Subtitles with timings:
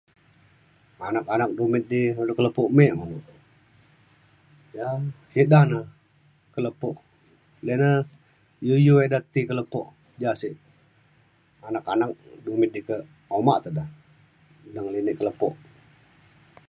[1.07, 2.85] anak anak dumit di ngan lu ka lepo me
[4.73, 4.87] ia’
[5.33, 5.79] sik da na
[6.53, 6.89] ka lepo
[7.65, 7.89] de na
[8.65, 9.81] iu iu ida ti ka lepo
[10.21, 10.53] ja sik
[11.67, 12.11] anak anak
[12.45, 12.95] dumit di ke
[13.39, 13.85] uma te da
[14.73, 15.47] dek ngelinek ka lepo